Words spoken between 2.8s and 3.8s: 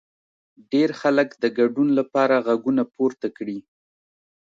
پورته کړي.